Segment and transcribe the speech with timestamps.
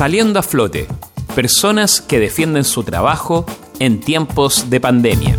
[0.00, 0.88] Saliendo a flote,
[1.34, 3.44] personas que defienden su trabajo
[3.80, 5.36] en tiempos de pandemia.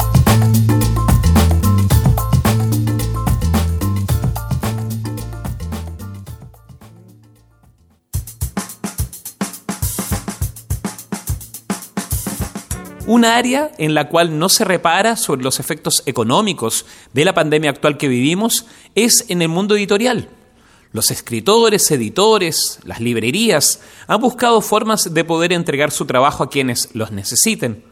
[13.08, 17.72] una área en la cual no se repara sobre los efectos económicos de la pandemia
[17.72, 20.30] actual que vivimos es en el mundo editorial.
[20.94, 26.90] Los escritores, editores, las librerías han buscado formas de poder entregar su trabajo a quienes
[26.94, 27.84] los necesiten.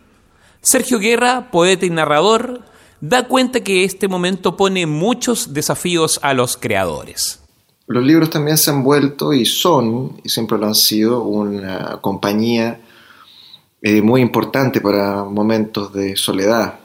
[0.62, 2.62] Sergio Guerra, poeta y narrador,
[3.00, 7.40] da cuenta que este momento pone muchos desafíos a los creadores.
[7.88, 12.82] Los libros también se han vuelto y son, y siempre lo han sido, una compañía
[13.82, 16.80] eh, muy importante para momentos de soledad.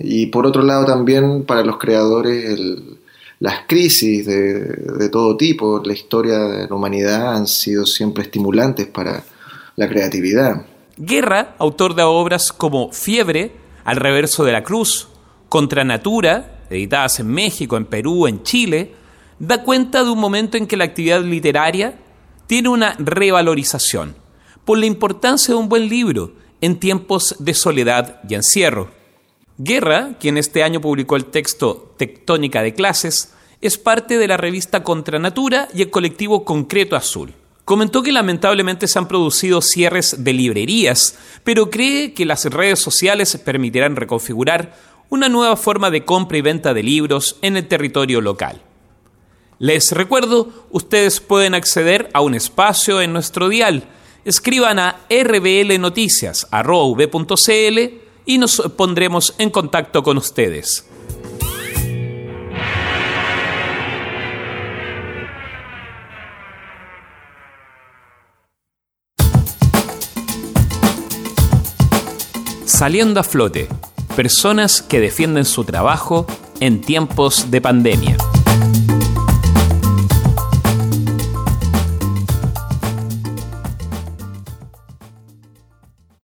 [0.00, 2.58] Y por otro lado también para los creadores
[3.40, 9.24] las crisis de, todo tipo, la historia de la humanidad han sido siempre estimulantes para
[9.76, 10.66] la creatividad.
[10.96, 13.52] Guerra, autor de obras como Fiebre,
[13.84, 15.08] Al reverso de la cruz,
[15.48, 18.92] Contra Natura, editadas en México, en Perú, en Chile,
[19.38, 21.98] da cuenta de un momento en que la actividad literaria
[22.46, 24.14] tiene una revalorización
[24.64, 28.90] por la importancia de un buen libro en tiempos de soledad y encierro.
[29.58, 34.82] Guerra, quien este año publicó el texto Tectónica de Clases, es parte de la revista
[34.82, 37.32] Contra Natura y el colectivo Concreto Azul.
[37.64, 43.40] Comentó que lamentablemente se han producido cierres de librerías, pero cree que las redes sociales
[43.44, 44.76] permitirán reconfigurar
[45.08, 48.60] una nueva forma de compra y venta de libros en el territorio local.
[49.60, 53.86] Les recuerdo, ustedes pueden acceder a un espacio en nuestro dial
[54.24, 60.86] escriban a rblnoticias.v.cl y nos pondremos en contacto con ustedes.
[72.64, 73.68] Saliendo a flote,
[74.16, 76.26] personas que defienden su trabajo
[76.60, 78.16] en tiempos de pandemia.